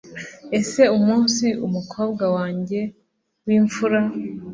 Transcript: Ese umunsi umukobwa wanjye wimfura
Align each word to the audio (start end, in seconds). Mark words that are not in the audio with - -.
Ese 0.59 0.81
umunsi 0.97 1.45
umukobwa 1.67 2.25
wanjye 2.35 2.79
wimfura 3.45 4.01